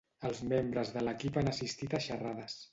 [0.29, 2.61] els membres de l'equip han assistit a xerrades